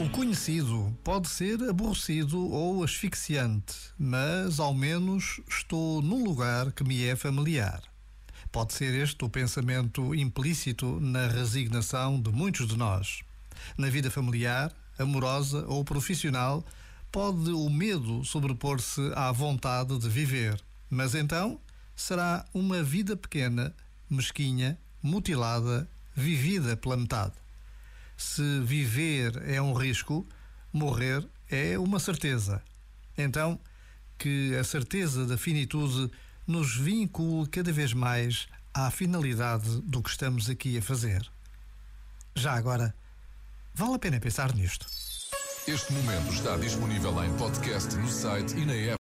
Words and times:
O 0.00 0.08
conhecido 0.10 0.96
pode 1.02 1.28
ser 1.28 1.60
aborrecido 1.68 2.38
ou 2.38 2.84
asfixiante, 2.84 3.74
mas 3.98 4.60
ao 4.60 4.72
menos 4.72 5.40
estou 5.48 6.00
num 6.00 6.22
lugar 6.22 6.70
que 6.70 6.84
me 6.84 7.04
é 7.04 7.16
familiar. 7.16 7.82
Pode 8.52 8.74
ser 8.74 8.94
este 8.94 9.24
o 9.24 9.28
pensamento 9.28 10.14
implícito 10.14 11.00
na 11.00 11.26
resignação 11.26 12.20
de 12.20 12.30
muitos 12.30 12.68
de 12.68 12.76
nós. 12.76 13.22
Na 13.76 13.90
vida 13.90 14.08
familiar, 14.08 14.72
amorosa 14.96 15.64
ou 15.66 15.84
profissional, 15.84 16.64
pode 17.10 17.50
o 17.50 17.68
medo 17.68 18.24
sobrepor-se 18.24 19.00
à 19.16 19.32
vontade 19.32 19.98
de 19.98 20.08
viver, 20.08 20.62
mas 20.88 21.16
então 21.16 21.60
será 21.96 22.46
uma 22.54 22.84
vida 22.84 23.16
pequena, 23.16 23.74
mesquinha, 24.08 24.78
mutilada, 25.02 25.88
vivida 26.14 26.76
pela 26.76 26.96
metade. 26.96 27.34
Se 28.18 28.60
viver 28.62 29.40
é 29.48 29.62
um 29.62 29.72
risco, 29.72 30.26
morrer 30.72 31.24
é 31.48 31.78
uma 31.78 32.00
certeza. 32.00 32.60
Então, 33.16 33.60
que 34.18 34.56
a 34.56 34.64
certeza 34.64 35.24
da 35.24 35.38
finitude 35.38 36.10
nos 36.44 36.76
vincule 36.76 37.48
cada 37.48 37.72
vez 37.72 37.92
mais 37.92 38.48
à 38.74 38.90
finalidade 38.90 39.80
do 39.82 40.02
que 40.02 40.10
estamos 40.10 40.50
aqui 40.50 40.76
a 40.76 40.82
fazer. 40.82 41.30
Já 42.34 42.54
agora, 42.54 42.92
vale 43.72 43.94
a 43.94 43.98
pena 44.00 44.18
pensar 44.18 44.52
nisto. 44.52 44.86
Este 45.68 45.92
momento 45.92 46.32
está 46.32 46.56
disponível 46.56 47.22
em 47.22 47.32
podcast 47.36 47.94
no 47.94 48.08
site 48.08 48.56
e 48.56 48.66
na 48.66 48.74
app. 48.74 48.96